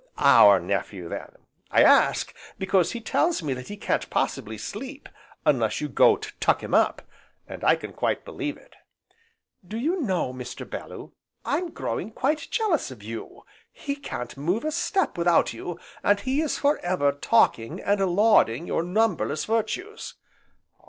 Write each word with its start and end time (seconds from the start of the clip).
"Our 0.17 0.59
nephew, 0.59 1.09
then; 1.09 1.31
I 1.69 1.83
ask 1.83 2.33
because 2.57 2.93
he 2.93 3.01
tells 3.01 3.43
me 3.43 3.53
that 3.53 3.67
he 3.67 3.77
can't 3.77 4.09
possibly 4.09 4.57
sleep 4.57 5.07
unless 5.45 5.79
you 5.79 5.87
go 5.89 6.15
to 6.15 6.31
'tuck 6.39 6.63
him 6.63 6.73
up,' 6.73 7.03
and 7.47 7.63
I 7.63 7.75
can 7.75 7.93
quite 7.93 8.25
believe 8.25 8.57
it." 8.57 8.73
"Do 9.63 9.77
you 9.77 10.01
know, 10.01 10.33
Mr. 10.33 10.67
Bellew, 10.67 11.13
I'm 11.45 11.69
growing 11.69 12.09
quite 12.09 12.47
jealous 12.49 12.89
of 12.89 13.03
you, 13.03 13.43
he 13.71 13.95
can't 13.95 14.35
move 14.37 14.65
a 14.65 14.71
step 14.71 15.19
without 15.19 15.53
you, 15.53 15.79
and 16.01 16.19
he 16.19 16.41
is 16.41 16.57
for 16.57 16.79
ever 16.79 17.11
talking, 17.11 17.79
and 17.79 18.03
lauding 18.03 18.65
your 18.65 18.81
numberless 18.81 19.45
virtues!" 19.45 20.15